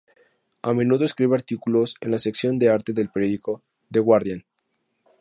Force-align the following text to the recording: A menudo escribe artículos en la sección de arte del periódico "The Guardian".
A 0.69 0.73
menudo 0.73 1.05
escribe 1.05 1.35
artículos 1.35 1.95
en 2.01 2.09
la 2.09 2.17
sección 2.17 2.57
de 2.57 2.69
arte 2.71 2.91
del 2.91 3.11
periódico 3.11 3.61
"The 3.91 3.99
Guardian". 3.99 4.43